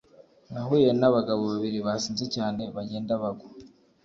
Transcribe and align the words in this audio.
Nahuye 0.51 0.89
na 0.99 1.05
abagabo 1.09 1.41
babiri 1.51 1.79
basinze 1.87 2.25
cyane 2.35 2.61
bajyenda 2.75 3.13
bagwa 3.21 3.47